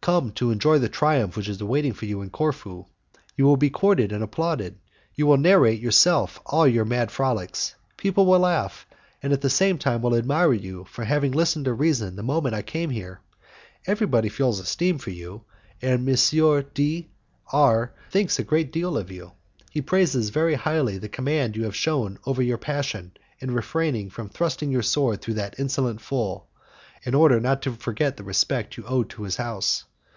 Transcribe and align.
Come 0.00 0.32
to 0.36 0.50
enjoy 0.50 0.78
the 0.78 0.88
triumph 0.88 1.36
which 1.36 1.50
is 1.50 1.60
awaiting 1.60 1.94
you 2.00 2.22
in 2.22 2.30
Corfu. 2.30 2.86
You 3.36 3.44
will 3.44 3.58
be 3.58 3.68
courted 3.68 4.10
and 4.10 4.24
applauded. 4.24 4.78
You 5.14 5.26
will 5.26 5.36
narrate 5.36 5.80
yourself 5.82 6.40
all 6.46 6.66
your 6.66 6.86
mad 6.86 7.10
frolics, 7.10 7.74
people 7.98 8.24
will 8.24 8.38
laugh, 8.38 8.86
and 9.22 9.34
at 9.34 9.42
the 9.42 9.50
same 9.50 9.76
time 9.76 10.00
will 10.00 10.14
admire 10.14 10.54
you 10.54 10.84
for 10.86 11.04
having 11.04 11.32
listened 11.32 11.66
to 11.66 11.74
reason 11.74 12.16
the 12.16 12.22
moment 12.22 12.54
I 12.54 12.62
came 12.62 12.88
here. 12.88 13.20
Everybody 13.86 14.30
feels 14.30 14.60
esteem 14.60 14.96
for 14.96 15.10
you, 15.10 15.42
and 15.82 16.08
M. 16.08 16.16
D 16.72 17.08
R 17.52 17.92
thinks 18.10 18.38
a 18.38 18.44
great 18.44 18.72
deal 18.72 18.96
of 18.96 19.10
you. 19.12 19.32
He 19.72 19.82
praises 19.82 20.30
very 20.30 20.54
highly 20.54 20.96
the 20.96 21.10
command 21.10 21.54
you 21.54 21.64
have 21.64 21.76
shewn 21.76 22.18
over 22.24 22.40
your 22.40 22.56
passion 22.56 23.12
in 23.40 23.50
refraining 23.50 24.08
from 24.08 24.30
thrusting 24.30 24.70
your 24.72 24.80
sword 24.82 25.20
through 25.20 25.34
that 25.34 25.60
insolent 25.60 26.00
fool, 26.00 26.48
in 27.02 27.14
order 27.14 27.38
not 27.40 27.60
to 27.60 27.72
forget 27.72 28.16
the 28.16 28.24
respect 28.24 28.78
you 28.78 28.84
owed 28.86 29.10
to 29.10 29.24
his 29.24 29.36
house. 29.36 29.84